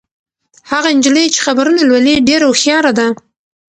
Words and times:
هغه 0.71 0.89
نجلۍ 0.97 1.25
چې 1.33 1.39
خبرونه 1.45 1.79
لولي 1.89 2.15
ډېره 2.27 2.45
هوښیاره 2.49 2.91
ده. 2.99 3.07